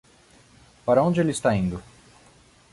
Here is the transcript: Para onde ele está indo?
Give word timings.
Para 0.83 1.03
onde 1.03 1.21
ele 1.21 1.29
está 1.29 1.53
indo? 1.55 1.79